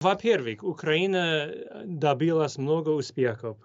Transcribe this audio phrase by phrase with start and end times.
[0.00, 1.52] Во-первых, Украина
[1.84, 3.58] добилась много успехов.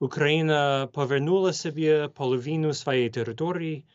[0.00, 3.86] Украина повернула себе половину своей территории.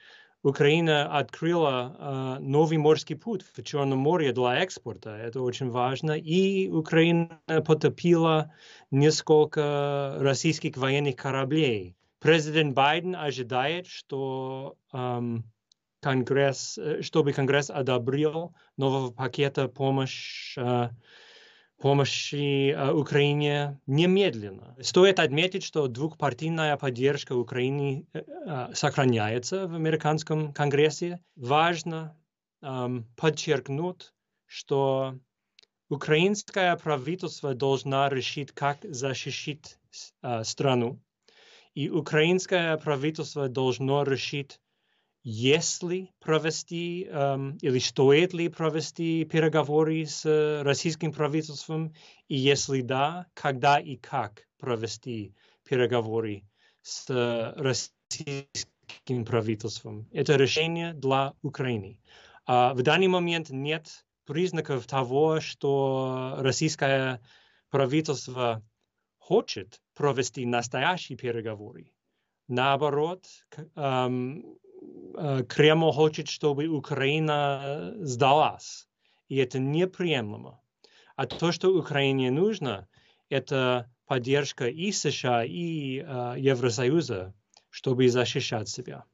[0.44, 5.16] Украина открыла новый морский путь в Черном море для экспорта.
[5.18, 6.12] Это очень важно.
[6.12, 8.54] И Украина потопила
[8.92, 11.96] несколько российских военных кораблей.
[12.20, 14.76] Президент Байден ожидает, что
[16.02, 20.90] Конгресс, чтобы Конгресс одобрил нового пакета помощи
[21.78, 24.76] помощи Украине немедленно.
[24.82, 28.06] Стоит отметить, что двухпартийная поддержка Украины
[28.74, 31.20] сохраняется в американском Конгрессе.
[31.36, 32.16] Важно
[33.18, 34.14] подчеркнуть,
[34.46, 35.18] что
[35.90, 39.80] украинское правительство должно решить, как защитить
[40.44, 41.02] страну.
[41.74, 44.60] И украинское правительство должно решить,
[45.24, 51.94] если провести um, или стоит ли провести переговоры с российским правительством,
[52.28, 56.44] и если да, когда и как провести переговоры
[56.82, 57.06] с
[57.56, 60.08] российским правительством.
[60.12, 62.00] Это решение для Украины.
[62.46, 67.22] А в данный момент нет признаков того, что российское
[67.70, 68.64] правительство
[69.20, 71.92] хочет провести настоящие переговоры.
[72.48, 73.28] Наоборот,
[75.48, 78.88] Кремль хочет, чтобы Украина сдалась.
[79.28, 80.62] И это неприемлемо.
[81.16, 82.88] А то, что Украине нужно,
[83.30, 85.98] это поддержка и США, и
[86.38, 87.34] Евросоюза,
[87.70, 89.06] чтобы защищать себя.